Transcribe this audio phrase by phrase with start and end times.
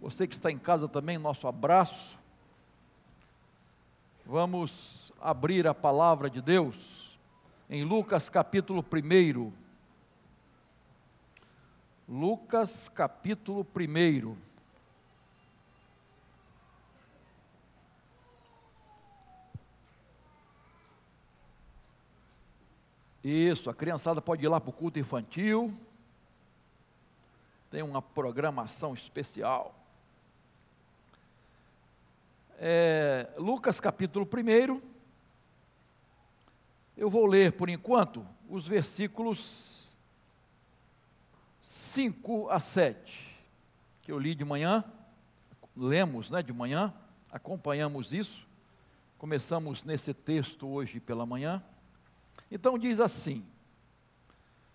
[0.00, 2.16] Você que está em casa também, nosso abraço.
[4.24, 7.18] Vamos abrir a palavra de Deus
[7.68, 9.52] em Lucas capítulo 1.
[12.08, 14.36] Lucas capítulo 1.
[23.24, 25.76] Isso, a criançada pode ir lá para o culto infantil.
[27.68, 29.77] Tem uma programação especial.
[32.60, 34.82] É, Lucas capítulo 1.
[36.96, 39.96] Eu vou ler por enquanto os versículos
[41.62, 43.38] 5 a 7,
[44.02, 44.82] que eu li de manhã,
[45.76, 46.92] lemos né, de manhã,
[47.30, 48.44] acompanhamos isso,
[49.18, 51.62] começamos nesse texto hoje pela manhã.
[52.50, 53.46] Então diz assim,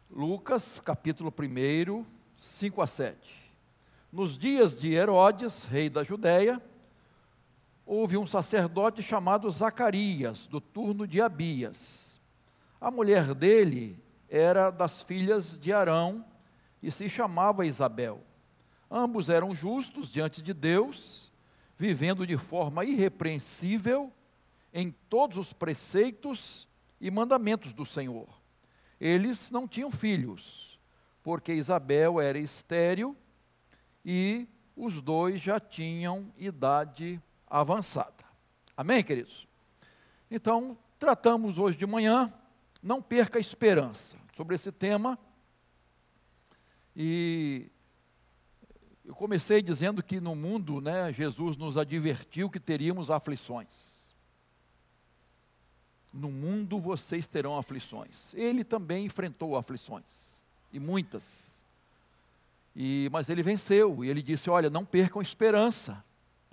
[0.09, 2.05] Lucas capítulo 1,
[2.37, 3.53] 5 a 7.
[4.09, 6.61] Nos dias de Herodes, rei da Judéia,
[7.85, 12.19] houve um sacerdote chamado Zacarias, do turno de Abias.
[12.79, 16.25] A mulher dele era das filhas de Arão
[16.81, 18.21] e se chamava Isabel.
[18.89, 21.31] Ambos eram justos diante de Deus,
[21.77, 24.11] vivendo de forma irrepreensível
[24.73, 26.67] em todos os preceitos
[26.99, 28.27] e mandamentos do Senhor.
[28.99, 30.79] Eles não tinham filhos,
[31.21, 33.15] porque Isabel era estéril
[34.05, 37.21] e os dois já tinham idade
[37.61, 38.23] avançada.
[38.75, 39.47] Amém, queridos?
[40.29, 42.33] Então, tratamos hoje de manhã,
[42.81, 45.17] não perca a esperança sobre esse tema.
[46.95, 47.67] E
[49.05, 54.03] eu comecei dizendo que no mundo, né, Jesus nos advertiu que teríamos aflições
[56.13, 58.33] no mundo vocês terão aflições.
[58.35, 60.39] Ele também enfrentou aflições,
[60.71, 61.65] e muitas.
[62.75, 66.03] E, mas ele venceu, e ele disse: Olha, não percam esperança,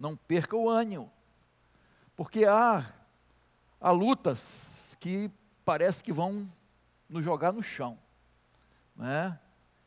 [0.01, 1.13] não percam o ânimo,
[2.17, 2.93] porque há,
[3.81, 5.31] há lutas que
[5.65, 6.51] parece que vão
[7.09, 7.97] nos jogar no chão,
[8.97, 9.39] né?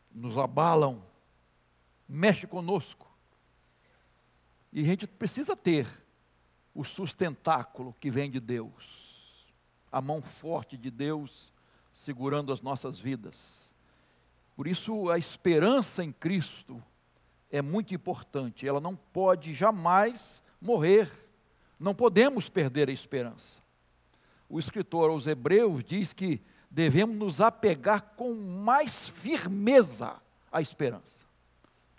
[0.10, 1.04] nos abalam,
[2.08, 3.12] mexe conosco.
[4.72, 5.88] E a gente precisa ter
[6.74, 9.14] o sustentáculo que vem de Deus
[9.94, 11.54] a mão forte de Deus
[11.94, 13.76] segurando as nossas vidas.
[14.56, 16.84] Por isso, a esperança em Cristo
[17.54, 21.08] é muito importante, ela não pode jamais morrer,
[21.80, 23.62] não podemos perder a esperança.
[24.50, 30.20] O escritor aos Hebreus diz que devemos nos apegar com mais firmeza
[30.52, 31.28] à esperança,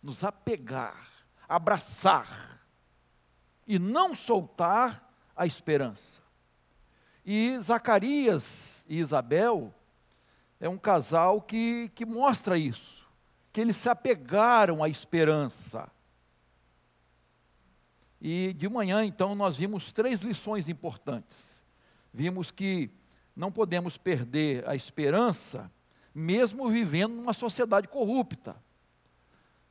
[0.03, 1.09] nos apegar,
[1.49, 2.61] abraçar
[3.65, 6.21] e não soltar a esperança.
[7.25, 9.73] E Zacarias e Isabel
[10.59, 13.04] é um casal que, que mostra isso,
[13.55, 15.89] que eles se apegaram à esperança.
[18.21, 21.63] E de manhã, então, nós vimos três lições importantes.
[22.13, 22.91] Vimos que
[23.35, 25.71] não podemos perder a esperança,
[26.13, 28.57] mesmo vivendo numa sociedade corrupta.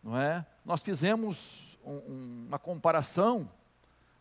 [0.02, 0.46] Não é?
[0.64, 3.52] Nós fizemos um, uma comparação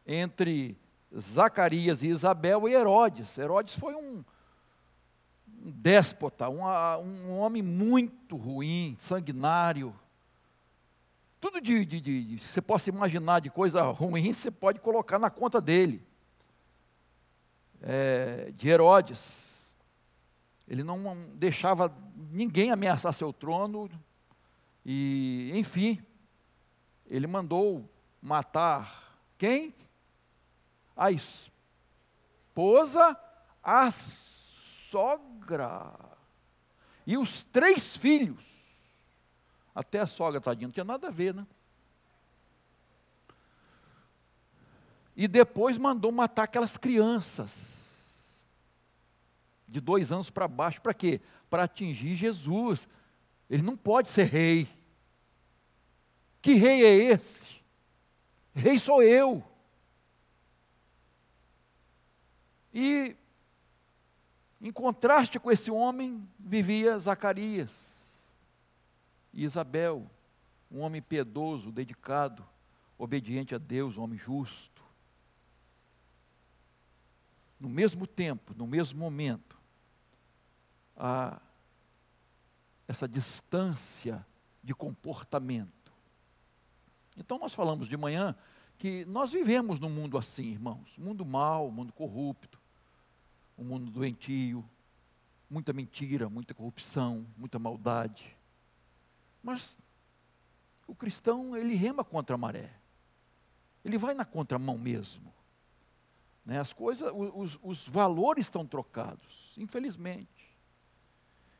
[0.04, 0.76] entre
[1.16, 3.38] Zacarias e Isabel e Herodes.
[3.38, 4.24] Herodes foi um,
[5.64, 9.94] um déspota, um, um, homem muito ruim, sanguinário.
[11.40, 15.60] Tudo de, de, de, você possa imaginar de coisa ruim, você pode colocar na conta
[15.60, 16.02] dele.
[17.80, 19.52] É, de Herodes.
[20.68, 21.92] Ele não deixava
[22.30, 23.90] ninguém ameaçar seu trono.
[24.84, 26.00] E, enfim,
[27.08, 27.88] ele mandou
[28.20, 29.74] matar quem?
[30.96, 33.18] a esposa,
[33.62, 33.86] a
[34.92, 35.94] sogra
[37.06, 38.44] e os três filhos.
[39.74, 41.46] Até a sogra, tadinha, não tinha nada a ver, né?
[45.16, 47.80] E depois mandou matar aquelas crianças,
[49.66, 51.20] de dois anos para baixo, para quê?
[51.48, 52.86] Para atingir Jesus.
[53.48, 54.68] Ele não pode ser rei.
[56.42, 57.50] Que rei é esse?
[58.54, 59.42] Rei sou eu.
[62.74, 63.16] E,
[64.62, 68.00] em contraste com esse homem, vivia Zacarias
[69.32, 70.08] e Isabel,
[70.70, 72.46] um homem piedoso, dedicado,
[72.96, 74.80] obediente a Deus, um homem justo.
[77.58, 79.58] No mesmo tempo, no mesmo momento,
[80.96, 81.40] há
[82.86, 84.24] essa distância
[84.62, 85.92] de comportamento.
[87.16, 88.36] Então, nós falamos de manhã
[88.78, 92.61] que nós vivemos num mundo assim, irmãos, mundo mau, mundo corrupto,
[93.56, 94.64] um mundo doentio,
[95.48, 98.36] muita mentira, muita corrupção, muita maldade.
[99.42, 99.78] Mas
[100.86, 102.70] o cristão, ele rema contra a maré.
[103.84, 105.32] ele vai na contramão mesmo.
[106.44, 106.58] Né?
[106.58, 110.56] As coisas, os, os valores estão trocados, infelizmente.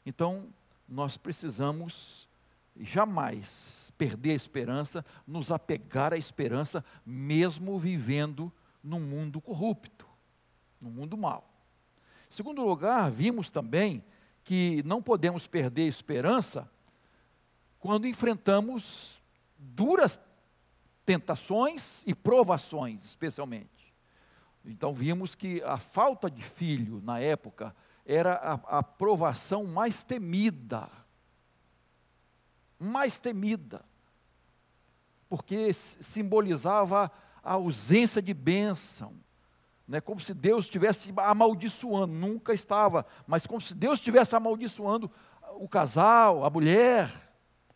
[0.04, 0.52] Então,
[0.88, 2.28] nós precisamos
[2.76, 8.52] jamais perder a esperança, nos apegar à esperança, mesmo vivendo
[8.82, 10.06] num mundo corrupto,
[10.80, 11.51] num mundo mau.
[12.32, 14.02] Segundo lugar, vimos também
[14.42, 16.66] que não podemos perder esperança
[17.78, 19.20] quando enfrentamos
[19.58, 20.18] duras
[21.04, 23.92] tentações e provações, especialmente.
[24.64, 27.76] Então vimos que a falta de filho na época
[28.06, 30.88] era a, a provação mais temida.
[32.80, 33.84] Mais temida.
[35.28, 37.12] Porque simbolizava
[37.42, 39.21] a ausência de bênção.
[39.92, 45.10] Né, como se Deus estivesse amaldiçoando, nunca estava, mas como se Deus estivesse amaldiçoando
[45.56, 47.12] o casal, a mulher.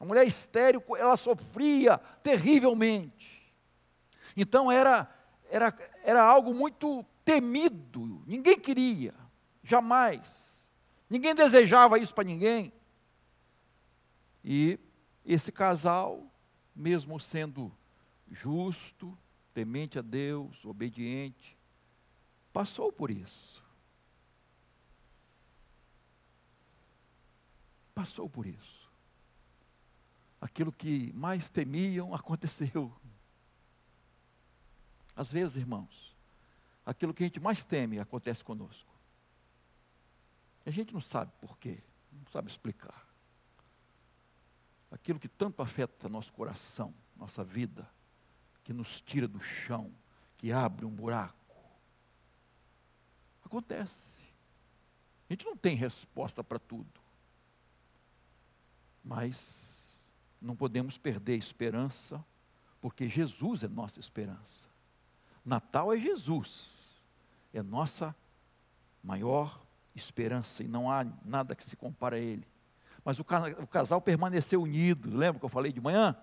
[0.00, 3.54] A mulher estéril, ela sofria terrivelmente.
[4.34, 5.14] Então era,
[5.50, 9.12] era, era algo muito temido, ninguém queria,
[9.62, 10.66] jamais.
[11.10, 12.72] Ninguém desejava isso para ninguém.
[14.42, 14.80] E
[15.22, 16.24] esse casal,
[16.74, 17.70] mesmo sendo
[18.30, 19.14] justo,
[19.52, 21.55] temente a Deus, obediente,
[22.56, 23.62] passou por isso.
[27.94, 28.90] Passou por isso.
[30.40, 32.90] Aquilo que mais temiam aconteceu.
[35.14, 36.16] Às vezes, irmãos,
[36.86, 38.90] aquilo que a gente mais teme acontece conosco.
[40.64, 43.06] A gente não sabe por quê, não sabe explicar.
[44.90, 47.86] Aquilo que tanto afeta nosso coração, nossa vida,
[48.64, 49.94] que nos tira do chão,
[50.38, 51.45] que abre um buraco.
[53.46, 54.16] Acontece.
[55.28, 57.00] A gente não tem resposta para tudo.
[59.04, 60.04] Mas
[60.42, 62.24] não podemos perder a esperança,
[62.80, 64.68] porque Jesus é nossa esperança.
[65.44, 67.04] Natal é Jesus,
[67.54, 68.14] é nossa
[69.02, 69.64] maior
[69.94, 72.46] esperança e não há nada que se compare a Ele.
[73.04, 76.16] Mas o, o casal permaneceu unido, lembra que eu falei de manhã?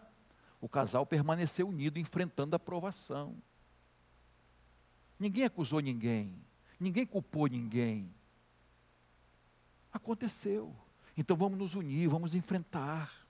[0.60, 3.36] O casal permaneceu unido enfrentando a provação.
[5.18, 6.36] Ninguém acusou ninguém,
[6.84, 8.14] ninguém culpou ninguém.
[9.92, 10.76] Aconteceu.
[11.16, 13.26] Então vamos nos unir, vamos enfrentar.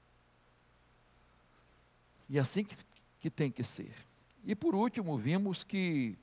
[2.28, 2.76] E é assim que,
[3.20, 3.94] que tem que ser.
[4.44, 6.18] E por último, vimos que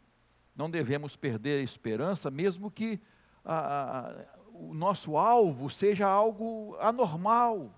[0.56, 3.00] não devemos perder a esperança, mesmo que
[3.44, 7.73] a, a, o nosso alvo seja algo anormal,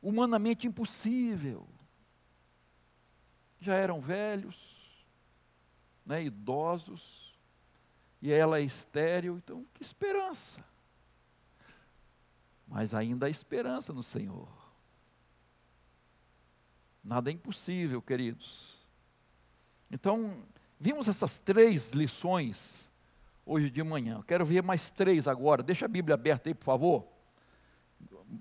[0.00, 1.66] humanamente impossível.
[3.58, 5.06] Já eram velhos,
[6.04, 7.23] né, idosos,
[8.24, 10.64] e ela é estéril, então que esperança.
[12.66, 14.48] Mas ainda há esperança no Senhor.
[17.04, 18.78] Nada é impossível, queridos.
[19.90, 20.42] Então,
[20.80, 22.90] vimos essas três lições
[23.44, 24.14] hoje de manhã.
[24.14, 25.62] Eu quero ver mais três agora.
[25.62, 27.06] Deixa a Bíblia aberta aí, por favor.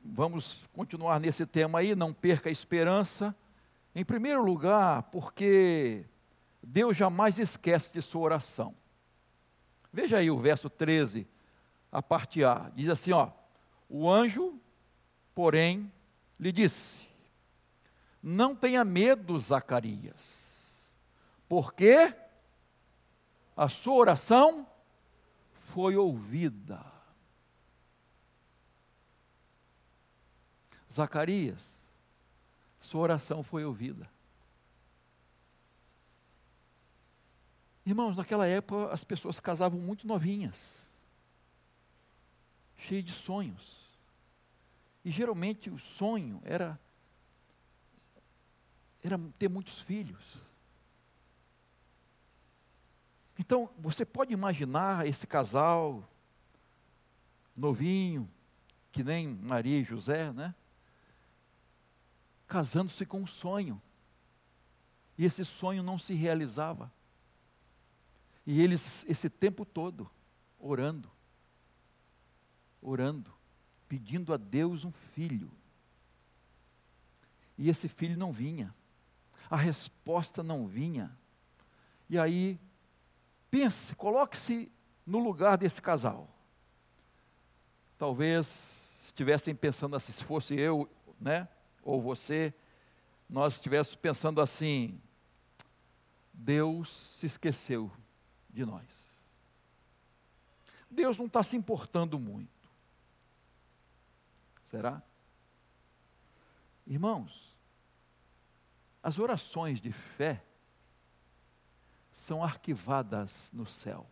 [0.05, 3.35] Vamos continuar nesse tema aí, não perca a esperança.
[3.93, 6.05] Em primeiro lugar, porque
[6.63, 8.81] Deus jamais esquece de sua oração.
[9.93, 11.27] Veja aí o verso 13,
[11.91, 12.71] a parte A.
[12.75, 13.29] Diz assim, ó:
[13.87, 14.59] O anjo,
[15.33, 15.89] porém,
[16.37, 17.03] lhe disse:
[18.21, 20.51] Não tenha medo, Zacarias
[21.53, 22.11] porque
[23.55, 24.67] a sua oração
[25.53, 26.83] foi ouvida.
[30.91, 31.79] Zacarias,
[32.79, 34.09] sua oração foi ouvida.
[37.85, 40.77] Irmãos, naquela época as pessoas casavam muito novinhas,
[42.77, 43.83] cheias de sonhos.
[45.03, 46.79] E geralmente o sonho era,
[49.03, 50.23] era ter muitos filhos.
[53.37, 56.07] Então, você pode imaginar esse casal
[57.55, 58.29] novinho,
[58.91, 60.55] que nem Maria e José, né?
[62.47, 63.81] Casando-se com um sonho.
[65.17, 66.89] E esse sonho não se realizava.
[68.45, 70.09] E eles, esse tempo todo,
[70.59, 71.09] orando,
[72.81, 73.33] orando,
[73.87, 75.51] pedindo a Deus um filho.
[77.57, 78.73] E esse filho não vinha.
[79.49, 81.15] A resposta não vinha.
[82.09, 82.59] E aí
[83.53, 84.71] Pense, coloque-se
[85.05, 86.27] no lugar desse casal.
[87.99, 90.89] Talvez estivessem pensando assim, se fosse eu,
[91.21, 91.47] né,
[91.83, 92.51] ou você,
[93.29, 94.99] nós estivéssemos pensando assim:
[96.33, 97.91] Deus se esqueceu
[98.53, 98.87] de nós.
[100.89, 102.69] Deus não está se importando muito.
[104.65, 105.01] Será?
[106.85, 107.53] Irmãos,
[109.01, 110.43] as orações de fé
[112.11, 114.07] são arquivadas no céu,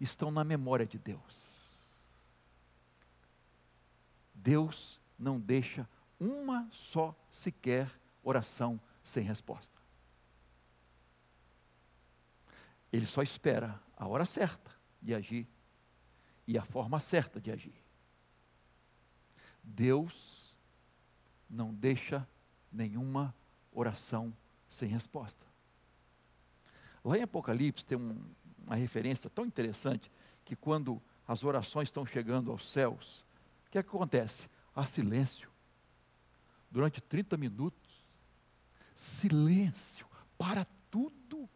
[0.00, 1.84] estão na memória de Deus.
[4.32, 7.90] Deus não deixa uma só sequer
[8.22, 9.77] oração sem resposta.
[12.92, 15.46] Ele só espera a hora certa de agir
[16.46, 17.74] e a forma certa de agir.
[19.62, 20.56] Deus
[21.48, 22.26] não deixa
[22.72, 23.34] nenhuma
[23.72, 24.34] oração
[24.68, 25.46] sem resposta.
[27.04, 28.18] Lá em Apocalipse tem um,
[28.66, 30.10] uma referência tão interessante
[30.44, 33.24] que quando as orações estão chegando aos céus,
[33.66, 34.48] o que, é que acontece?
[34.74, 35.50] Há silêncio.
[36.70, 38.04] Durante 30 minutos,
[38.94, 41.48] silêncio para tudo.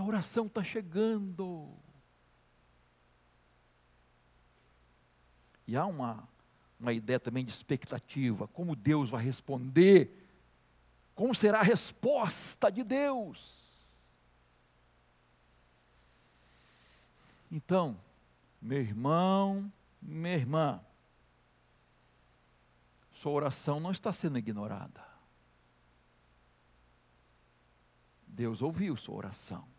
[0.00, 1.68] A oração está chegando.
[5.66, 6.26] E há uma,
[6.80, 10.26] uma ideia também de expectativa, como Deus vai responder,
[11.14, 13.60] como será a resposta de Deus.
[17.52, 18.00] Então,
[18.58, 20.82] meu irmão, minha irmã,
[23.12, 25.06] sua oração não está sendo ignorada.
[28.26, 29.69] Deus ouviu sua oração.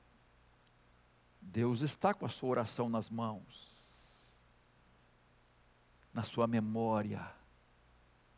[1.42, 3.72] Deus está com a sua oração nas mãos,
[6.14, 7.26] na sua memória,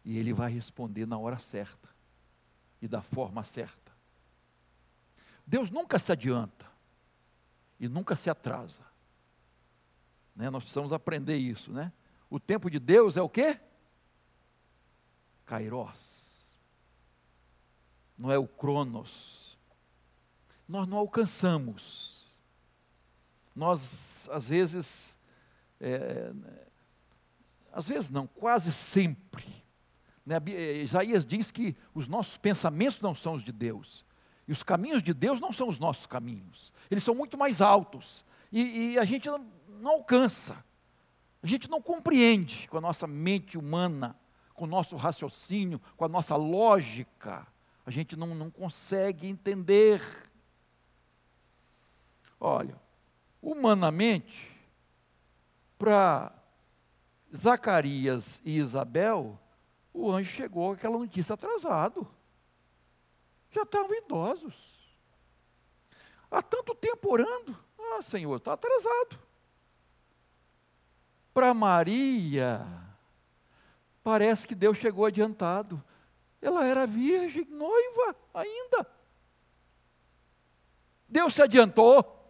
[0.05, 1.89] e Ele vai responder na hora certa
[2.81, 3.91] e da forma certa.
[5.45, 6.65] Deus nunca se adianta
[7.79, 8.81] e nunca se atrasa.
[10.35, 10.49] Né?
[10.49, 11.91] Nós precisamos aprender isso, né?
[12.29, 13.59] O tempo de Deus é o quê?
[15.45, 16.51] Kairos.
[18.17, 19.57] Não é o Cronos.
[20.67, 22.12] Nós não alcançamos.
[23.55, 25.17] Nós, às vezes,
[25.79, 26.31] é,
[27.71, 29.45] às vezes não, quase sempre.
[30.25, 30.37] Né?
[30.81, 34.05] Isaías diz que os nossos pensamentos não são os de Deus.
[34.47, 36.71] E os caminhos de Deus não são os nossos caminhos.
[36.89, 38.25] Eles são muito mais altos.
[38.51, 39.45] E, e a gente não,
[39.79, 40.63] não alcança.
[41.41, 44.15] A gente não compreende com a nossa mente humana,
[44.53, 47.45] com o nosso raciocínio, com a nossa lógica.
[47.85, 50.01] A gente não, não consegue entender.
[52.39, 52.79] Olha,
[53.43, 54.49] humanamente,
[55.77, 56.33] para
[57.35, 59.37] Zacarias e Isabel,
[59.93, 62.07] o anjo chegou com aquela notícia atrasado.
[63.51, 64.97] Já estavam idosos.
[66.31, 67.55] Há tanto tempo orando.
[67.77, 69.19] Ah, Senhor, está atrasado.
[71.33, 72.65] Para Maria,
[74.01, 75.83] parece que Deus chegou adiantado.
[76.41, 78.87] Ela era virgem, noiva ainda.
[81.07, 82.22] Deus se adiantou.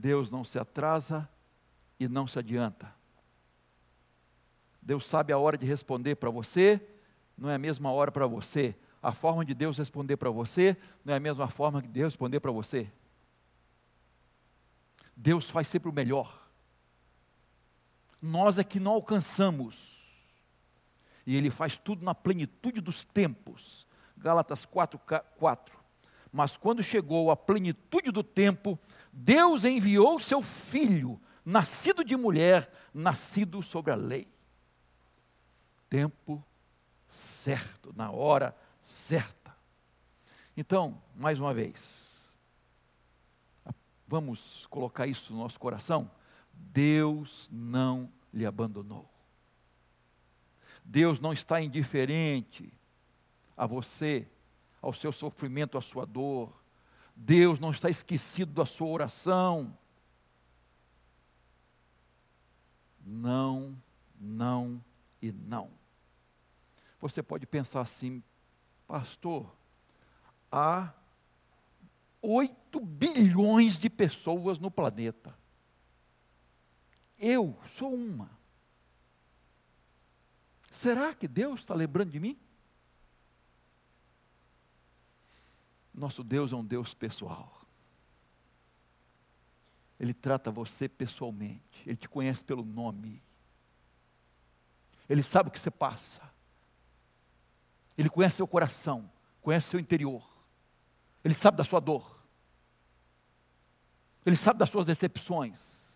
[0.00, 1.28] Deus não se atrasa
[1.98, 2.90] e não se adianta.
[4.80, 6.80] Deus sabe a hora de responder para você,
[7.36, 8.74] não é a mesma hora para você.
[9.02, 12.40] A forma de Deus responder para você não é a mesma forma que Deus responder
[12.40, 12.90] para você.
[15.14, 16.48] Deus faz sempre o melhor.
[18.22, 19.98] Nós é que não alcançamos.
[21.26, 23.86] E Ele faz tudo na plenitude dos tempos.
[24.16, 25.79] Gálatas 4, 4.
[26.32, 28.78] Mas quando chegou a plenitude do tempo,
[29.12, 34.28] Deus enviou seu filho, nascido de mulher, nascido sobre a lei.
[35.88, 36.44] Tempo
[37.08, 39.56] certo, na hora certa.
[40.56, 42.10] Então, mais uma vez,
[44.10, 46.10] Vamos colocar isso no nosso coração?
[46.52, 49.08] Deus não lhe abandonou.
[50.84, 52.74] Deus não está indiferente
[53.56, 54.28] a você,
[54.80, 56.52] ao seu sofrimento, à sua dor.
[57.14, 59.76] Deus não está esquecido da sua oração.
[63.04, 63.76] Não,
[64.18, 64.82] não
[65.20, 65.70] e não.
[67.00, 68.22] Você pode pensar assim,
[68.86, 69.50] pastor,
[70.50, 70.92] há
[72.22, 75.34] 8 bilhões de pessoas no planeta.
[77.18, 78.30] Eu sou uma.
[80.70, 82.38] Será que Deus está lembrando de mim?
[86.00, 87.60] Nosso Deus é um Deus pessoal.
[89.98, 91.82] Ele trata você pessoalmente.
[91.84, 93.22] Ele te conhece pelo nome.
[95.06, 96.22] Ele sabe o que você passa.
[97.98, 100.26] Ele conhece seu coração, conhece seu interior.
[101.22, 102.18] Ele sabe da sua dor.
[104.24, 105.86] Ele sabe das suas decepções.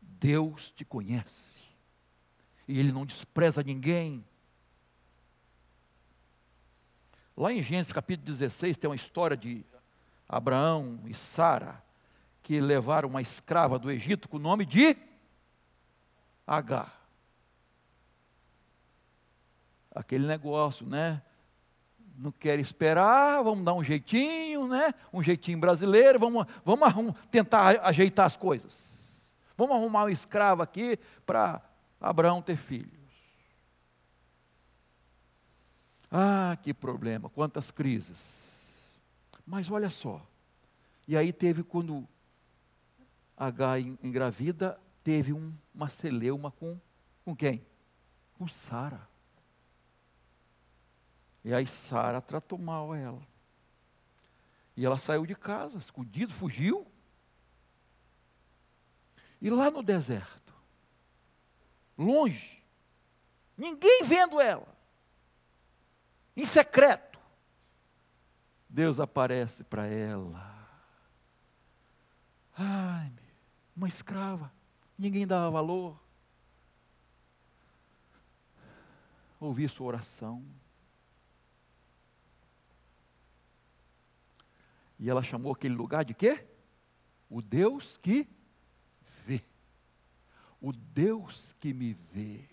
[0.00, 1.60] Deus te conhece.
[2.66, 4.24] E Ele não despreza ninguém.
[7.36, 9.64] Lá em Gênesis capítulo 16 tem uma história de
[10.28, 11.82] Abraão e Sara
[12.42, 14.96] que levaram uma escrava do Egito com o nome de
[16.46, 17.00] Agar.
[19.94, 21.22] aquele negócio, né?
[22.16, 24.92] Não quer esperar, vamos dar um jeitinho, né?
[25.12, 29.34] Um jeitinho brasileiro, vamos, vamos tentar ajeitar as coisas.
[29.56, 31.62] Vamos arrumar um escravo aqui para
[32.00, 33.01] Abraão ter filhos.
[36.14, 38.92] Ah, que problema, quantas crises.
[39.46, 40.20] Mas olha só,
[41.08, 42.06] e aí teve quando
[43.34, 46.78] H engravida, teve um, uma celeuma com,
[47.24, 47.66] com quem?
[48.34, 49.08] Com Sara.
[51.42, 53.26] E aí Sara tratou mal ela.
[54.76, 56.86] E ela saiu de casa, escondido, fugiu.
[59.40, 60.54] E lá no deserto,
[61.96, 62.62] longe,
[63.56, 64.71] ninguém vendo ela,
[66.36, 67.18] em secreto,
[68.68, 70.50] Deus aparece para ela.
[72.56, 73.12] Ai,
[73.76, 74.52] uma escrava,
[74.96, 76.00] ninguém dava valor.
[79.38, 80.44] Ouvi sua oração.
[84.98, 86.46] E ela chamou aquele lugar de quê?
[87.28, 88.28] O Deus que
[89.26, 89.42] vê.
[90.60, 92.51] O Deus que me vê.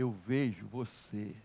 [0.00, 1.36] Eu vejo você.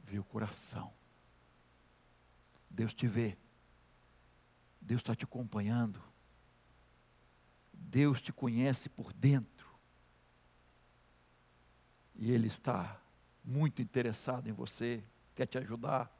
[0.00, 0.92] Vê o coração.
[2.68, 3.38] Deus te vê.
[4.82, 5.98] Deus está te acompanhando.
[7.72, 9.66] Deus te conhece por dentro.
[12.16, 13.00] E Ele está
[13.42, 15.02] muito interessado em você,
[15.34, 16.14] quer te ajudar.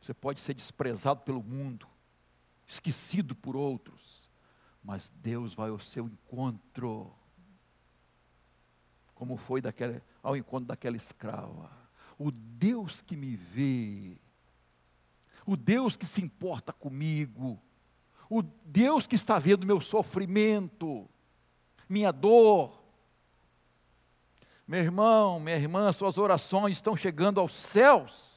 [0.00, 1.86] Você pode ser desprezado pelo mundo,
[2.68, 4.30] esquecido por outros,
[4.84, 7.10] mas Deus vai ao seu encontro.
[9.14, 11.72] Como foi daquela, ao encontro daquela escrava.
[12.18, 14.20] O Deus que me vê,
[15.46, 17.60] o Deus que se importa comigo,
[18.28, 21.08] o Deus que está vendo meu sofrimento,
[21.88, 22.78] minha dor,
[24.66, 28.28] meu irmão, minha irmã, suas orações estão chegando aos céus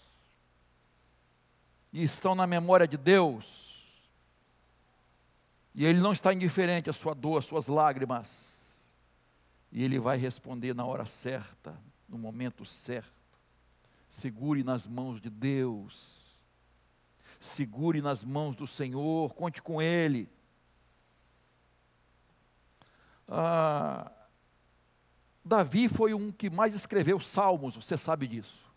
[1.91, 3.70] e estão na memória de Deus.
[5.73, 8.59] E Ele não está indiferente à sua dor, às suas lágrimas.
[9.71, 13.11] E Ele vai responder na hora certa, no momento certo.
[14.09, 16.39] Segure nas mãos de Deus.
[17.39, 20.29] Segure nas mãos do Senhor, conte com Ele.
[23.27, 24.11] Ah,
[25.43, 28.69] Davi foi um que mais escreveu salmos, você sabe disso.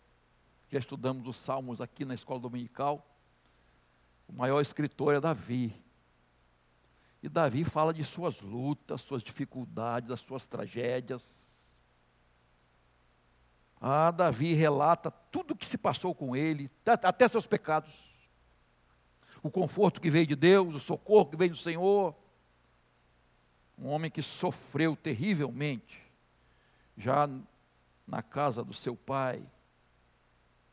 [0.69, 3.05] Já estudamos os salmos aqui na escola dominical.
[4.27, 5.75] O maior escritor é Davi.
[7.25, 11.75] E Davi fala de suas lutas, suas dificuldades, das suas tragédias.
[13.81, 17.91] Ah, Davi relata tudo o que se passou com ele, até seus pecados.
[19.41, 22.15] O conforto que veio de Deus, o socorro que veio do Senhor.
[23.75, 26.05] Um homem que sofreu terrivelmente
[26.95, 27.27] já
[28.05, 29.43] na casa do seu pai,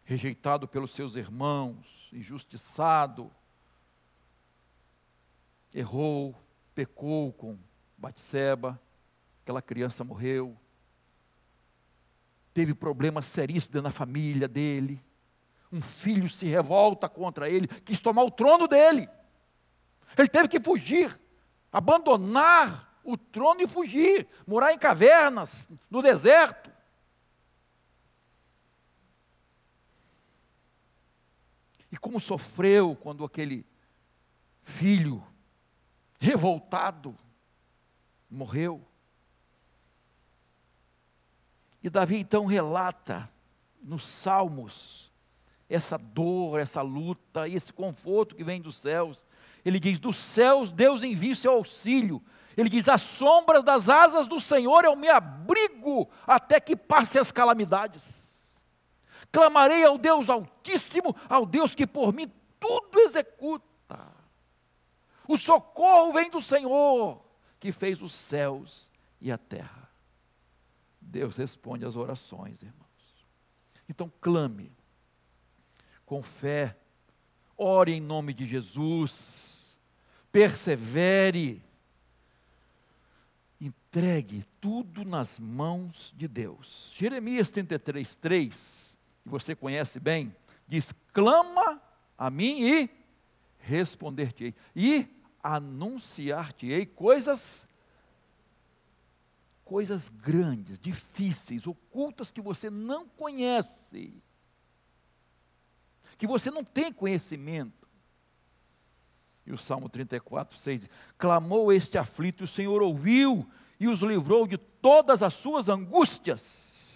[0.05, 3.31] rejeitado pelos seus irmãos, injustiçado,
[5.75, 6.35] errou,
[6.75, 7.59] pecou com
[7.97, 8.81] Batseba,
[9.43, 10.57] aquela criança morreu,
[12.53, 15.03] teve problemas seríssimos da família dele,
[15.71, 19.09] um filho se revolta contra ele, quis tomar o trono dele,
[20.17, 21.19] ele teve que fugir,
[21.73, 26.71] abandonar o trono e fugir, morar em cavernas, no deserto.
[31.91, 33.67] E como sofreu quando aquele
[34.63, 35.23] filho
[36.23, 37.19] revoltado
[38.31, 38.81] morreu.
[41.83, 43.29] E Davi então relata
[43.83, 45.11] nos Salmos
[45.69, 49.27] essa dor, essa luta, esse conforto que vem dos céus.
[49.65, 52.23] Ele diz: Dos céus Deus envia seu auxílio,
[52.57, 57.33] ele diz: "As sombras das asas do Senhor eu me abrigo até que passe as
[57.33, 58.63] calamidades.
[59.33, 62.31] Clamarei ao Deus Altíssimo, ao Deus que por mim
[62.61, 63.72] tudo executa.
[65.27, 67.23] O socorro vem do Senhor,
[67.61, 69.91] que fez os céus e a terra."
[71.01, 72.83] Deus responde às orações, irmãos.
[73.89, 74.73] Então clame
[76.07, 76.77] com fé,
[77.57, 79.77] ore em nome de Jesus,
[80.31, 81.63] persevere
[83.61, 86.93] entregue tudo nas mãos de Deus.
[86.97, 90.35] Jeremias 33, 3, que você conhece bem,
[90.67, 91.81] diz: clama
[92.17, 92.91] a mim e
[93.62, 95.09] responder-te-ei, e
[95.42, 97.66] anunciar-te-ei coisas
[99.64, 104.12] coisas grandes, difíceis, ocultas que você não conhece,
[106.18, 107.88] que você não tem conhecimento.
[109.46, 114.46] E o Salmo 34, 6 Clamou este aflito, e o Senhor ouviu e os livrou
[114.46, 116.94] de todas as suas angústias.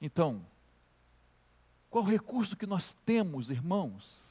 [0.00, 0.44] Então,
[1.90, 4.21] qual recurso que nós temos, irmãos,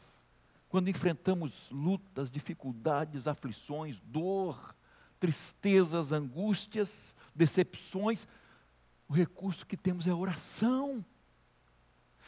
[0.72, 4.74] quando enfrentamos lutas, dificuldades, aflições, dor,
[5.20, 8.26] tristezas, angústias, decepções?
[9.10, 11.04] O recurso que temos é a oração,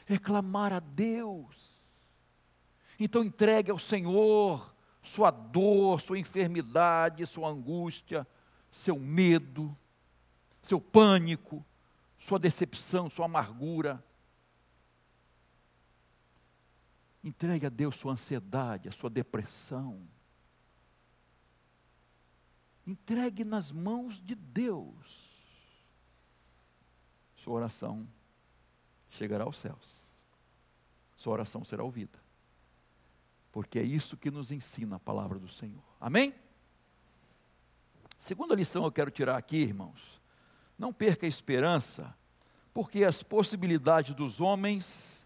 [0.05, 1.81] é clamar a Deus.
[2.99, 8.27] Então entregue ao Senhor sua dor, sua enfermidade, sua angústia,
[8.69, 9.73] seu medo,
[10.61, 11.65] seu pânico,
[12.17, 14.03] sua decepção, sua amargura.
[17.23, 20.05] Entregue a Deus sua ansiedade, a sua depressão.
[22.85, 25.31] Entregue nas mãos de Deus.
[27.35, 28.07] Sua oração
[29.09, 30.03] chegará aos céus.
[31.15, 32.19] Sua oração será ouvida.
[33.51, 35.83] Porque é isso que nos ensina a palavra do Senhor.
[36.01, 36.33] Amém?
[38.19, 40.21] Segunda lição eu quero tirar aqui, irmãos.
[40.77, 42.13] Não perca a esperança,
[42.73, 45.22] porque as possibilidades dos homens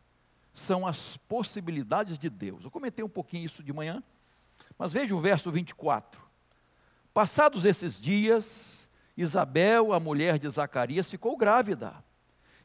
[0.59, 2.63] são as possibilidades de Deus.
[2.63, 4.03] Eu comentei um pouquinho isso de manhã,
[4.77, 6.21] mas veja o verso 24.
[7.13, 12.03] Passados esses dias, Isabel, a mulher de Zacarias, ficou grávida.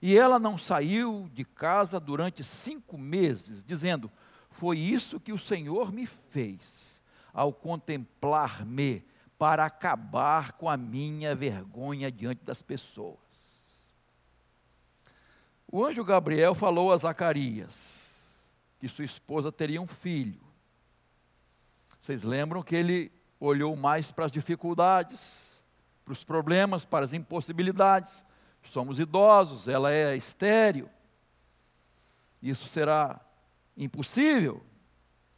[0.01, 4.11] E ela não saiu de casa durante cinco meses, dizendo:
[4.51, 7.03] Foi isso que o Senhor me fez,
[7.33, 9.05] ao contemplar-me,
[9.39, 13.52] para acabar com a minha vergonha diante das pessoas.
[15.75, 18.03] O anjo Gabriel falou a Zacarias
[18.79, 20.39] que sua esposa teria um filho.
[21.99, 25.63] Vocês lembram que ele olhou mais para as dificuldades,
[26.05, 28.23] para os problemas, para as impossibilidades.
[28.65, 30.91] Somos idosos, ela é estéril.
[32.43, 33.19] Isso será
[33.75, 34.63] impossível.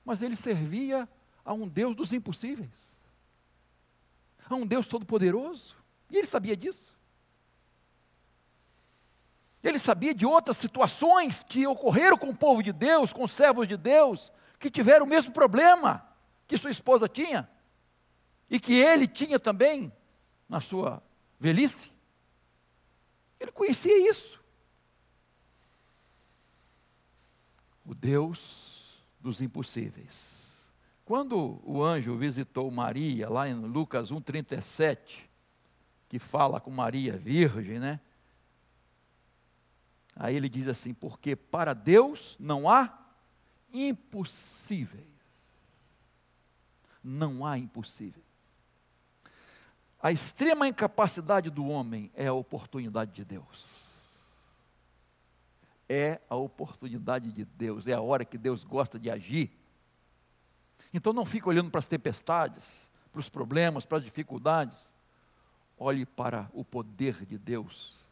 [0.05, 1.09] Mas ele servia
[1.44, 2.73] a um Deus dos impossíveis,
[4.51, 5.77] a um Deus todo-poderoso.
[6.11, 6.93] E ele sabia disso.
[9.64, 13.66] Ele sabia de outras situações que ocorreram com o povo de Deus, com os servos
[13.66, 16.07] de Deus, que tiveram o mesmo problema
[16.46, 17.48] que sua esposa tinha
[18.50, 19.90] e que ele tinha também
[20.46, 21.03] na sua
[21.40, 21.90] velhice.
[23.40, 24.38] Ele conhecia isso.
[27.87, 30.44] O Deus dos impossíveis.
[31.07, 35.22] Quando o anjo visitou Maria, lá em Lucas 1,37,
[36.09, 37.98] que fala com Maria virgem, né?
[40.16, 42.98] Aí ele diz assim: porque para Deus não há
[43.72, 45.05] impossíveis.
[47.03, 48.22] Não há impossível.
[50.00, 53.83] A extrema incapacidade do homem é a oportunidade de Deus.
[55.88, 59.50] É a oportunidade de Deus, é a hora que Deus gosta de agir.
[60.92, 64.94] Então não fique olhando para as tempestades, para os problemas, para as dificuldades.
[65.77, 68.04] Olhe para o poder de Deus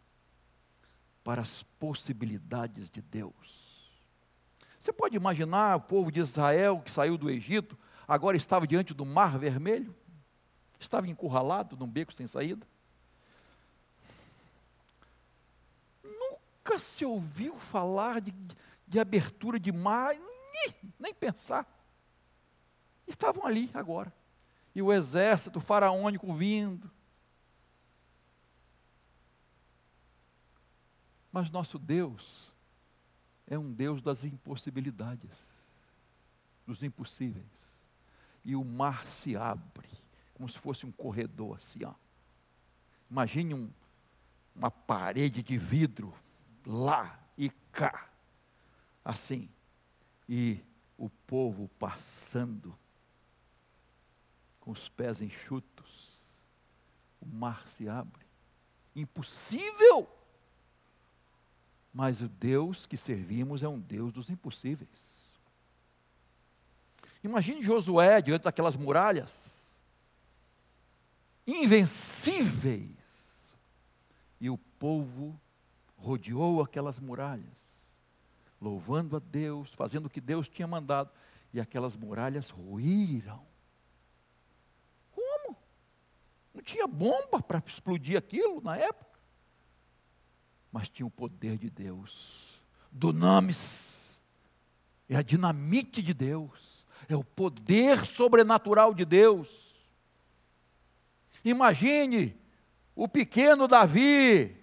[1.22, 3.62] para as possibilidades de Deus.
[4.78, 9.04] Você pode imaginar o povo de Israel que saiu do Egito, agora estava diante do
[9.04, 9.94] Mar Vermelho?
[10.80, 12.66] Estava encurralado num beco sem saída?
[16.02, 18.34] Nunca se ouviu falar de,
[18.88, 20.16] de abertura de mar,
[20.52, 21.64] nem, nem pensar.
[23.06, 24.12] Estavam ali agora.
[24.74, 26.90] E o exército faraônico vindo,
[31.32, 32.52] Mas nosso Deus
[33.46, 35.30] é um Deus das impossibilidades,
[36.66, 37.72] dos impossíveis.
[38.44, 39.88] E o mar se abre,
[40.34, 41.94] como se fosse um corredor assim, ó.
[43.10, 43.70] Imagine um,
[44.54, 46.14] uma parede de vidro
[46.66, 48.10] lá e cá,
[49.04, 49.48] assim,
[50.28, 50.60] e
[50.98, 52.76] o povo passando
[54.60, 56.20] com os pés enxutos,
[57.20, 58.24] o mar se abre.
[58.94, 60.08] Impossível!
[61.92, 65.12] Mas o Deus que servimos é um Deus dos impossíveis.
[67.22, 69.68] Imagine Josué diante daquelas muralhas,
[71.46, 72.90] invencíveis,
[74.40, 75.38] e o povo
[75.96, 77.46] rodeou aquelas muralhas,
[78.60, 81.10] louvando a Deus, fazendo o que Deus tinha mandado,
[81.52, 83.46] e aquelas muralhas ruíram.
[85.12, 85.56] Como?
[86.52, 89.11] Não tinha bomba para explodir aquilo na época
[90.72, 92.60] mas tinha o poder de Deus.
[92.90, 94.18] Dunamis
[95.08, 99.76] é a dinamite de Deus, é o poder sobrenatural de Deus.
[101.44, 102.34] Imagine
[102.94, 104.56] o pequeno Davi,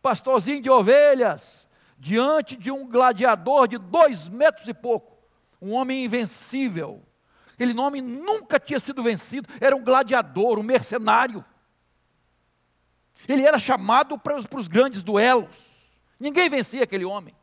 [0.00, 5.18] pastorzinho de ovelhas, diante de um gladiador de dois metros e pouco,
[5.60, 7.02] um homem invencível.
[7.52, 11.44] Aquele nome nunca tinha sido vencido, era um gladiador, um mercenário.
[13.28, 15.66] Ele era chamado para os, para os grandes duelos.
[16.18, 17.34] Ninguém vencia aquele homem.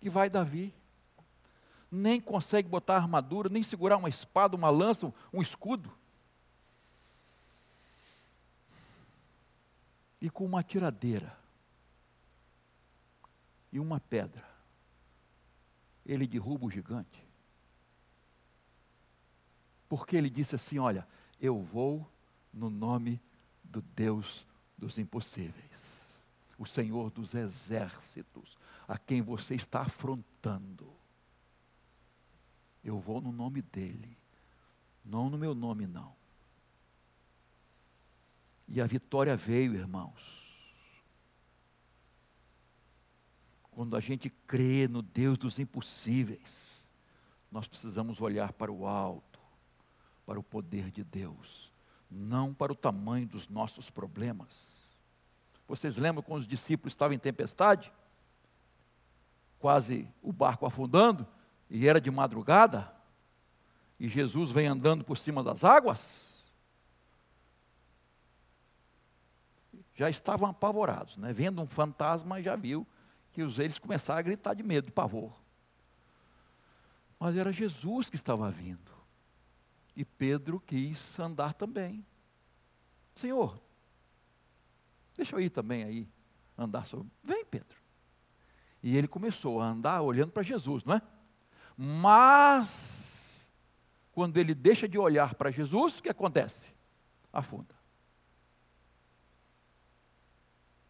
[0.00, 0.74] E vai Davi.
[1.90, 5.92] Nem consegue botar armadura, nem segurar uma espada, uma lança, um escudo.
[10.20, 11.36] E com uma tiradeira
[13.70, 14.44] e uma pedra,
[16.06, 17.22] ele derruba o gigante.
[19.88, 21.06] Porque ele disse assim: Olha,
[21.40, 22.08] eu vou
[22.52, 23.20] no nome
[23.62, 26.00] do Deus dos impossíveis,
[26.58, 28.56] o Senhor dos exércitos,
[28.86, 30.92] a quem você está afrontando.
[32.82, 34.16] Eu vou no nome dele,
[35.04, 36.14] não no meu nome, não.
[38.68, 40.42] E a vitória veio, irmãos.
[43.70, 46.88] Quando a gente crê no Deus dos impossíveis,
[47.50, 49.40] nós precisamos olhar para o alto,
[50.24, 51.72] para o poder de Deus,
[52.14, 54.84] não para o tamanho dos nossos problemas.
[55.66, 57.92] Vocês lembram quando os discípulos estavam em tempestade?
[59.58, 61.26] Quase o barco afundando,
[61.68, 62.94] e era de madrugada,
[63.98, 66.32] e Jesus vem andando por cima das águas?
[69.94, 71.32] Já estavam apavorados, né?
[71.32, 72.86] vendo um fantasma, já viu
[73.32, 75.32] que os eles começaram a gritar de medo, de pavor.
[77.18, 78.93] Mas era Jesus que estava vindo.
[79.96, 82.04] E Pedro quis andar também.
[83.14, 83.60] Senhor,
[85.16, 86.08] deixa eu ir também aí,
[86.58, 87.08] andar sobre.
[87.22, 87.78] Vem, Pedro.
[88.82, 91.02] E ele começou a andar olhando para Jesus, não é?
[91.76, 93.50] Mas,
[94.12, 96.72] quando ele deixa de olhar para Jesus, o que acontece?
[97.32, 97.74] Afunda.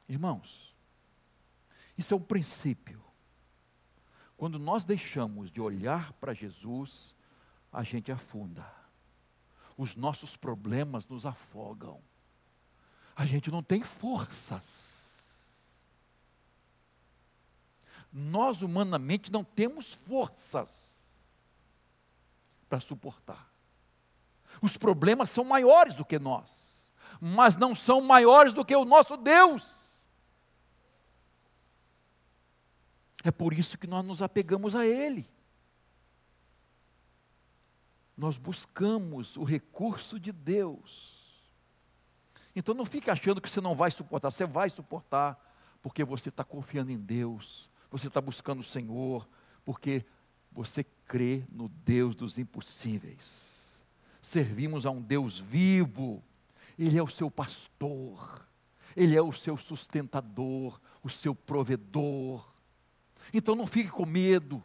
[0.08, 0.74] Irmãos,
[1.96, 3.02] isso é um princípio.
[4.36, 7.14] Quando nós deixamos de olhar para Jesus,
[7.72, 8.83] a gente afunda.
[9.76, 12.00] Os nossos problemas nos afogam.
[13.16, 15.04] A gente não tem forças.
[18.12, 20.70] Nós humanamente não temos forças
[22.68, 23.50] para suportar.
[24.62, 29.16] Os problemas são maiores do que nós, mas não são maiores do que o nosso
[29.16, 29.82] Deus.
[33.24, 35.28] É por isso que nós nos apegamos a Ele.
[38.16, 41.14] Nós buscamos o recurso de Deus.
[42.54, 45.38] Então não fique achando que você não vai suportar, você vai suportar,
[45.82, 49.28] porque você está confiando em Deus, você está buscando o Senhor,
[49.64, 50.04] porque
[50.52, 53.82] você crê no Deus dos impossíveis.
[54.22, 56.22] Servimos a um Deus vivo,
[56.78, 58.46] Ele é o seu pastor,
[58.96, 62.48] Ele é o seu sustentador, o seu provedor.
[63.32, 64.62] Então não fique com medo.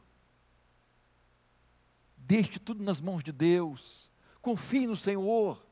[2.29, 4.07] Deixe tudo nas mãos de Deus.
[4.39, 5.65] Confie no Senhor.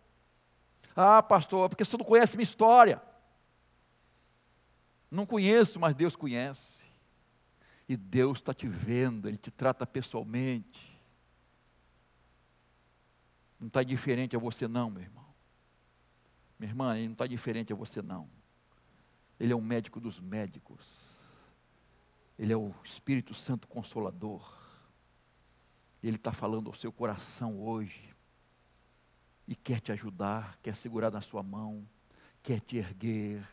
[0.96, 3.00] Ah, pastor, porque você não conhece minha história.
[5.12, 6.84] Não conheço, mas Deus conhece.
[7.88, 11.00] E Deus está te vendo, Ele te trata pessoalmente.
[13.60, 15.28] Não está diferente a você, não, meu irmão.
[16.58, 18.28] Minha irmã, Ele não está diferente a você, não.
[19.40, 21.06] Ele é um médico dos médicos.
[22.40, 24.57] Ele é o Espírito Santo Consolador.
[26.04, 28.10] Ele está falando ao seu coração hoje.
[29.48, 31.88] E quer te ajudar, quer segurar na sua mão,
[32.44, 33.48] quer te erguer,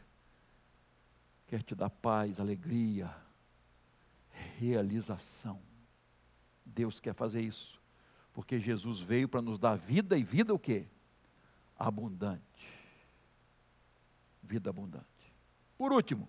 [1.46, 3.14] quer te dar paz, alegria,
[4.58, 5.60] realização.
[6.64, 7.80] Deus quer fazer isso.
[8.32, 10.86] Porque Jesus veio para nos dar vida e vida o quê?
[11.78, 12.68] Abundante.
[14.42, 15.06] Vida abundante.
[15.78, 16.28] Por último,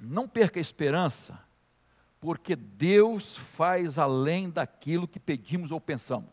[0.00, 1.42] não perca a esperança,
[2.20, 6.30] porque Deus faz além daquilo que pedimos ou pensamos.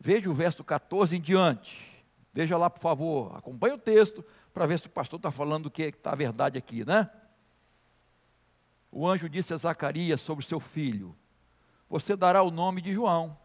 [0.00, 2.04] Veja o verso 14 em diante.
[2.32, 3.36] Veja lá, por favor.
[3.36, 6.58] Acompanhe o texto para ver se o pastor está falando o que está a verdade
[6.58, 7.10] aqui, né?
[8.90, 11.16] O anjo disse a Zacarias sobre seu filho:
[11.88, 13.36] Você dará o nome de João.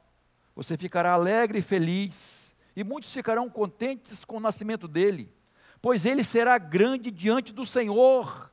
[0.55, 5.33] Você ficará alegre e feliz, e muitos ficarão contentes com o nascimento dele
[5.81, 8.50] pois ele será grande diante do Senhor,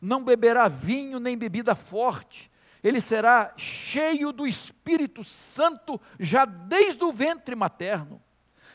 [0.00, 2.50] não beberá vinho nem bebida forte,
[2.82, 8.22] ele será cheio do Espírito Santo já desde o ventre materno.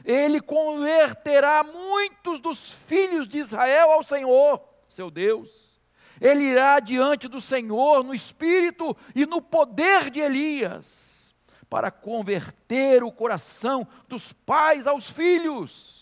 [0.04, 5.80] Ele converterá muitos dos filhos de Israel ao Senhor, seu Deus.
[6.22, 11.34] Ele irá diante do Senhor no espírito e no poder de Elias,
[11.68, 15.95] para converter o coração dos pais aos filhos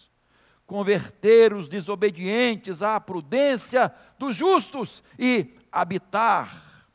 [0.74, 6.88] converter os desobedientes à prudência dos justos e habitar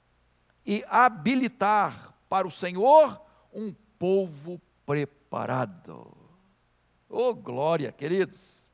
[0.66, 3.22] e habilitar para o Senhor
[3.54, 6.12] um povo preparado.
[7.08, 8.66] Oh, glória, queridos.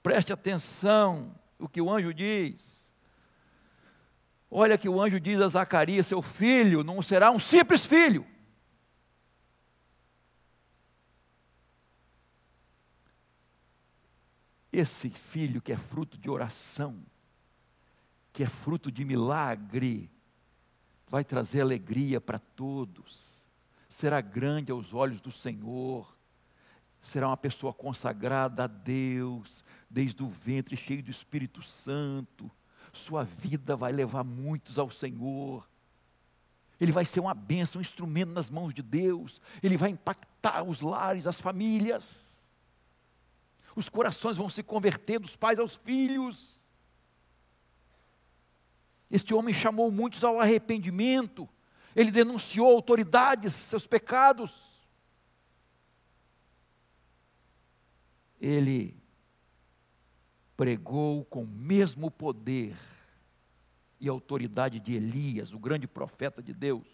[0.00, 2.88] Preste atenção o que o anjo diz.
[4.48, 8.24] Olha que o anjo diz a Zacarias: seu filho não será um simples filho.
[14.72, 16.98] Esse filho que é fruto de oração,
[18.32, 20.10] que é fruto de milagre,
[21.06, 23.42] vai trazer alegria para todos,
[23.86, 26.16] será grande aos olhos do Senhor,
[27.02, 32.50] será uma pessoa consagrada a Deus, desde o ventre, cheio do Espírito Santo.
[32.94, 35.68] Sua vida vai levar muitos ao Senhor.
[36.80, 39.40] Ele vai ser uma bênção, um instrumento nas mãos de Deus.
[39.62, 42.31] Ele vai impactar os lares, as famílias.
[43.74, 46.60] Os corações vão se converter dos pais aos filhos.
[49.10, 51.48] Este homem chamou muitos ao arrependimento.
[51.94, 54.72] Ele denunciou autoridades, seus pecados.
[58.42, 59.00] ele
[60.56, 62.76] pregou com o mesmo poder
[64.00, 66.84] e autoridade de Elias, o grande profeta de Deus.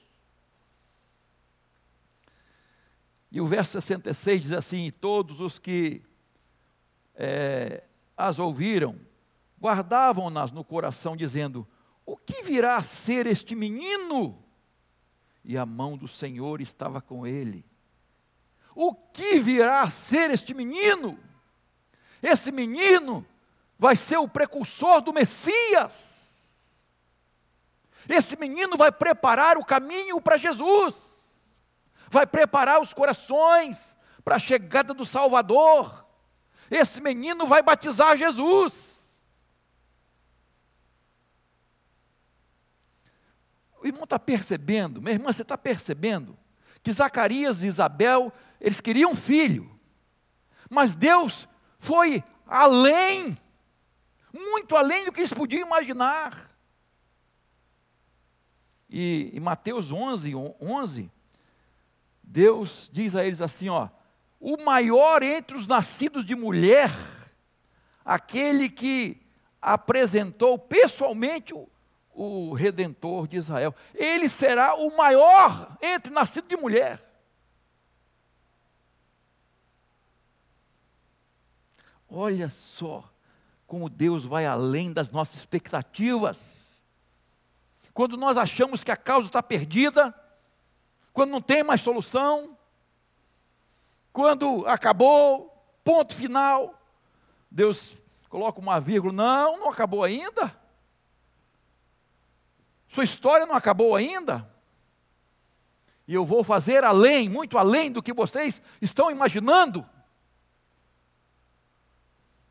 [3.33, 6.03] E o verso 66 diz assim: Todos os que
[7.19, 7.83] é,
[8.17, 8.99] as ouviram
[9.61, 11.67] guardavam-nas no coração, dizendo:
[12.07, 14.43] O que virá a ser este menino?
[15.45, 17.65] E a mão do Senhor estava com ele.
[18.75, 21.19] O que virá a ser este menino?
[22.23, 23.27] Esse menino
[23.77, 26.17] vai ser o precursor do Messias.
[28.09, 31.15] Esse menino vai preparar o caminho para Jesus,
[32.09, 36.08] vai preparar os corações para a chegada do Salvador.
[36.71, 38.99] Esse menino vai batizar Jesus.
[43.81, 46.37] O irmão está percebendo, minha irmã, você está percebendo
[46.83, 49.71] que Zacarias e Isabel, eles queriam um filho,
[50.69, 53.39] mas Deus foi além,
[54.33, 56.49] muito além do que eles podiam imaginar.
[58.89, 61.11] E em Mateus 11, 11,
[62.23, 63.89] Deus diz a eles assim: ó,
[64.41, 66.91] o maior entre os nascidos de mulher,
[68.05, 69.21] aquele que
[69.61, 71.69] apresentou pessoalmente o,
[72.13, 77.05] o redentor de Israel, ele será o maior entre nascidos de mulher.
[82.09, 83.05] Olha só
[83.67, 86.73] como Deus vai além das nossas expectativas.
[87.93, 90.15] Quando nós achamos que a causa está perdida,
[91.13, 92.58] quando não tem mais solução,
[94.13, 95.51] quando acabou,
[95.85, 96.81] ponto final,
[97.51, 97.97] Deus
[98.29, 100.55] coloca uma vírgula, não, não acabou ainda.
[102.89, 104.49] Sua história não acabou ainda.
[106.07, 109.87] E eu vou fazer além, muito além do que vocês estão imaginando.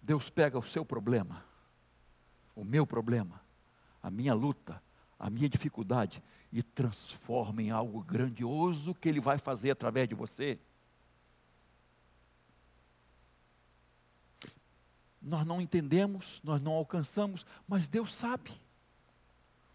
[0.02, 1.44] Deus pega o seu problema,
[2.56, 3.42] o meu problema,
[4.02, 4.82] a minha luta,
[5.20, 10.60] a minha dificuldade e transforma em algo grandioso que Ele vai fazer através de você.
[15.22, 18.52] Nós não entendemos, nós não alcançamos, mas Deus sabe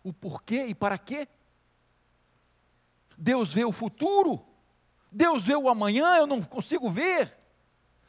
[0.03, 1.29] o porquê e para quê.
[3.17, 4.45] Deus vê o futuro,
[5.11, 7.37] Deus vê o amanhã, eu não consigo ver.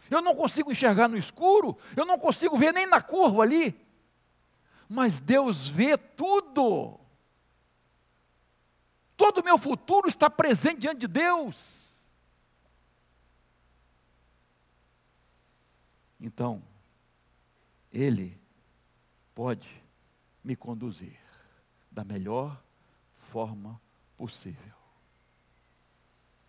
[0.10, 3.80] Eu não consigo enxergar no escuro, eu não consigo ver nem na curva ali.
[4.88, 7.00] Mas Deus vê tudo.
[9.16, 11.92] Todo o meu futuro está presente diante de Deus.
[16.20, 16.64] Então,
[17.94, 18.36] Ele
[19.36, 19.70] pode
[20.44, 21.20] me conduzir
[21.92, 22.60] da melhor
[23.16, 23.80] forma
[24.18, 24.74] possível.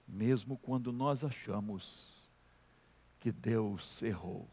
[0.08, 2.26] Mesmo quando nós achamos
[3.20, 4.48] que Deus errou,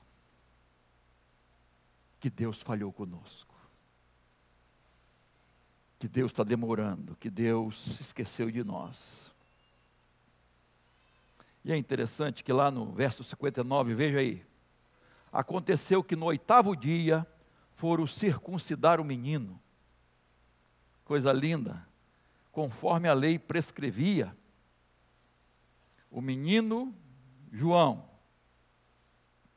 [2.20, 3.56] que Deus falhou conosco,
[5.98, 9.22] que Deus está demorando, que Deus esqueceu de nós.
[11.64, 14.46] E é interessante que lá no verso 59, veja aí,
[15.32, 17.26] aconteceu que no oitavo dia
[17.74, 19.60] foram circuncidar o menino,
[21.06, 21.88] coisa linda,
[22.52, 24.36] conforme a lei prescrevia.
[26.10, 26.94] O menino
[27.52, 28.10] João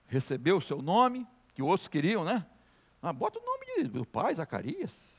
[0.07, 2.47] recebeu o seu nome, que outros queriam, né?
[3.03, 5.15] Ah, bota o nome do pai, Zacarias.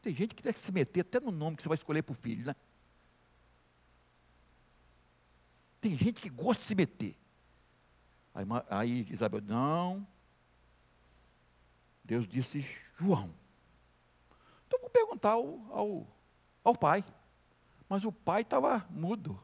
[0.00, 2.16] Tem gente que deve se meter até no nome que você vai escolher para o
[2.16, 2.54] filho, né?
[5.80, 7.16] Tem gente que gosta de se meter.
[8.36, 10.06] Aí, aí Isabel, não.
[12.04, 12.60] Deus disse
[12.98, 13.34] João.
[14.66, 16.06] Então vou perguntar ao, ao,
[16.62, 17.02] ao pai.
[17.88, 19.40] Mas o pai estava mudo.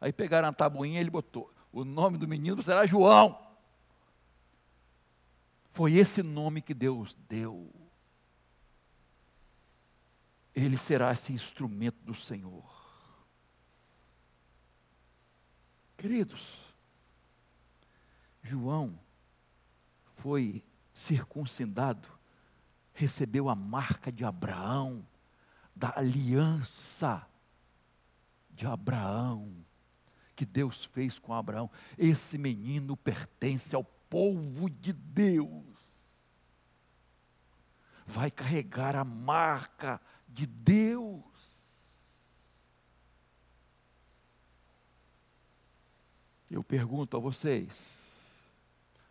[0.00, 3.40] Aí pegaram a tabuinha e ele botou: o nome do menino será João.
[5.70, 7.72] Foi esse nome que Deus deu.
[10.52, 12.64] Ele será esse instrumento do Senhor.
[15.96, 16.65] Queridos,
[18.46, 18.98] João
[20.14, 22.08] foi circuncidado,
[22.94, 25.06] recebeu a marca de Abraão,
[25.74, 27.26] da aliança
[28.50, 29.52] de Abraão,
[30.34, 31.70] que Deus fez com Abraão.
[31.98, 35.64] Esse menino pertence ao povo de Deus.
[38.06, 41.24] Vai carregar a marca de Deus.
[46.50, 47.95] Eu pergunto a vocês: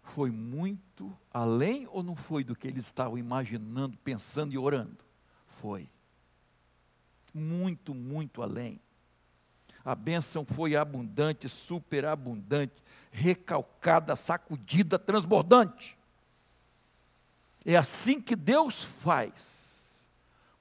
[0.05, 5.03] foi muito além ou não foi do que eles estavam imaginando, pensando e orando?
[5.47, 5.89] Foi.
[7.33, 8.79] Muito, muito além.
[9.83, 12.73] A bênção foi abundante, superabundante,
[13.11, 15.97] recalcada, sacudida, transbordante.
[17.65, 20.01] É assim que Deus faz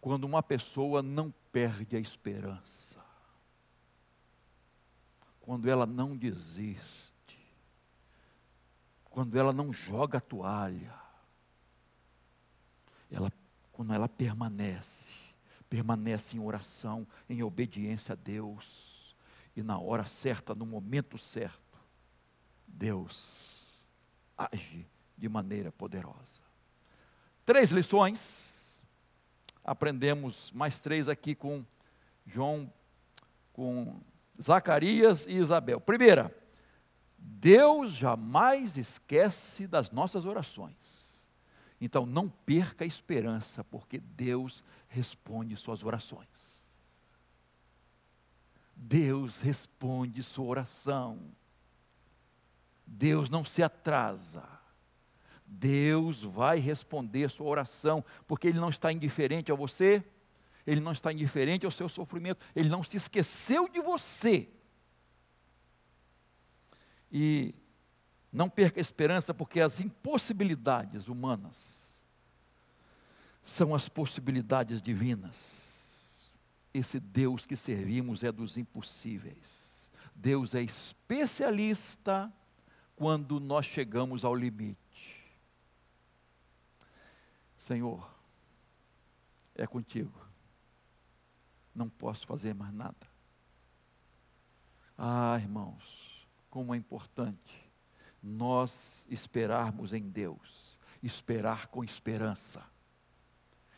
[0.01, 2.99] quando uma pessoa não perde a esperança,
[5.41, 7.14] quando ela não desiste
[9.15, 10.93] quando ela não joga a toalha,
[13.09, 13.33] ela,
[13.71, 15.15] quando ela permanece,
[15.71, 19.17] permanece em oração, em obediência a Deus,
[19.55, 21.79] e na hora certa, no momento certo,
[22.67, 23.87] Deus
[24.37, 24.85] age
[25.17, 26.43] de maneira poderosa.
[27.47, 28.83] Três lições,
[29.63, 31.65] aprendemos mais três aqui com
[32.27, 32.69] João,
[33.53, 34.01] com
[34.43, 35.81] Zacarias e Isabel.
[35.81, 36.35] Primeira,
[37.27, 41.03] Deus jamais esquece das nossas orações.
[41.81, 46.29] Então não perca a esperança, porque Deus responde suas orações.
[48.77, 51.19] Deus responde sua oração.
[52.87, 54.47] Deus não se atrasa.
[55.47, 60.05] Deus vai responder sua oração, porque Ele não está indiferente a você,
[60.67, 64.51] Ele não está indiferente ao seu sofrimento, Ele não se esqueceu de você.
[67.17, 67.55] E
[68.33, 72.03] não perca a esperança, porque as impossibilidades humanas
[73.45, 76.33] são as possibilidades divinas.
[76.75, 79.89] Esse Deus que servimos é dos impossíveis.
[80.13, 82.33] Deus é especialista
[82.97, 85.25] quando nós chegamos ao limite.
[87.57, 88.13] Senhor,
[89.55, 90.21] é contigo.
[91.73, 93.07] Não posso fazer mais nada.
[94.99, 95.94] Ah, irmãos,
[96.55, 97.69] como é importante
[98.23, 102.65] nós esperarmos em Deus, esperar com esperança.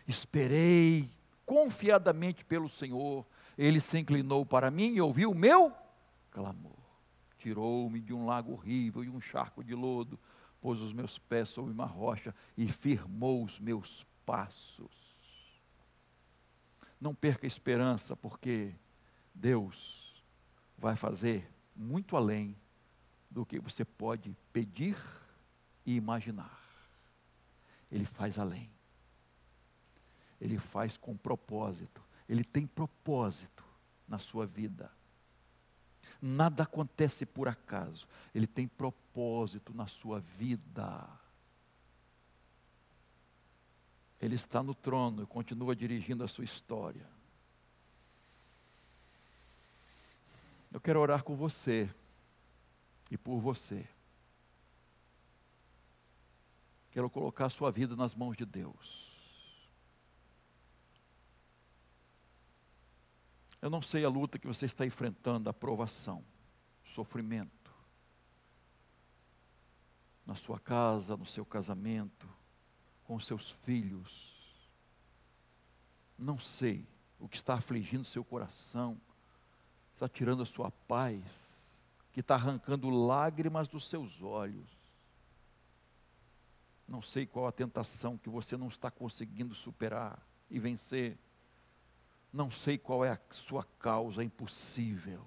[0.06, 1.08] Esperei
[1.46, 5.72] confiadamente pelo Senhor, ele se inclinou para mim e ouviu o meu
[6.30, 6.76] clamor.
[7.38, 10.20] Tirou-me de um lago horrível e um charco de lodo,
[10.60, 15.16] pôs os meus pés sobre uma rocha e firmou os meus passos.
[17.00, 18.74] Não perca a esperança, porque
[19.34, 20.22] Deus
[20.76, 22.54] vai fazer muito além
[23.36, 24.96] do que você pode pedir
[25.84, 26.58] e imaginar.
[27.92, 28.70] Ele faz além.
[30.40, 32.02] Ele faz com propósito.
[32.26, 33.62] Ele tem propósito
[34.08, 34.90] na sua vida.
[36.20, 38.08] Nada acontece por acaso.
[38.34, 41.06] Ele tem propósito na sua vida.
[44.18, 47.06] Ele está no trono e continua dirigindo a sua história.
[50.72, 51.94] Eu quero orar com você
[53.10, 53.86] e por você.
[56.90, 59.06] Quero colocar a sua vida nas mãos de Deus.
[63.60, 66.24] Eu não sei a luta que você está enfrentando, a provação,
[66.84, 67.74] sofrimento.
[70.24, 72.28] Na sua casa, no seu casamento,
[73.04, 74.34] com seus filhos.
[76.18, 76.88] Não sei
[77.18, 79.00] o que está afligindo seu coração,
[79.94, 81.55] está tirando a sua paz
[82.16, 84.70] que está arrancando lágrimas dos seus olhos.
[86.88, 91.18] Não sei qual a tentação que você não está conseguindo superar e vencer.
[92.32, 95.26] Não sei qual é a sua causa impossível.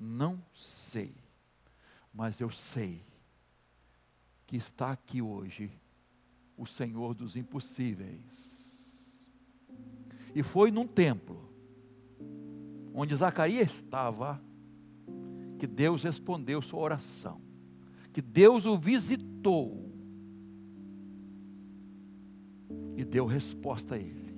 [0.00, 1.14] Não sei.
[2.10, 3.04] Mas eu sei
[4.46, 5.78] que está aqui hoje
[6.56, 8.50] o Senhor dos impossíveis.
[10.34, 11.52] E foi num templo
[12.94, 14.42] onde Zacarias estava
[15.62, 17.40] que Deus respondeu sua oração,
[18.12, 19.94] que Deus o visitou
[22.96, 24.36] e deu resposta a ele.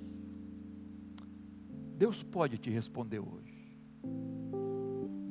[1.97, 3.75] Deus pode te responder hoje.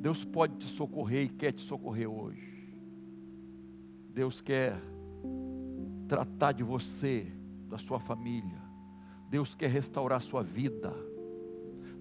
[0.01, 2.75] Deus pode te socorrer e quer te socorrer hoje.
[4.13, 4.77] Deus quer
[6.09, 7.31] tratar de você,
[7.69, 8.61] da sua família.
[9.29, 10.93] Deus quer restaurar sua vida.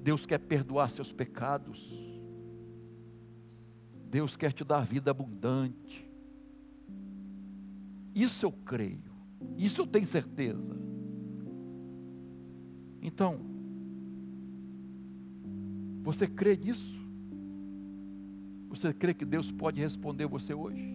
[0.03, 2.04] Deus quer perdoar seus pecados.
[4.15, 6.09] Deus quer te dar vida abundante.
[8.15, 9.13] Isso eu creio.
[9.59, 10.73] Isso eu tenho certeza.
[13.03, 13.41] Então,
[16.01, 17.05] você crê nisso?
[18.69, 20.95] Você crê que Deus pode responder você hoje?